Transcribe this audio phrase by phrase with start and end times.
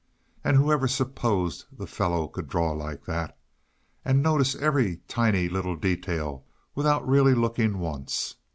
[0.43, 3.37] And whoever supposed the fellow could draw like that
[4.03, 6.43] and notice every tiny little detail
[6.73, 8.35] without really looking once?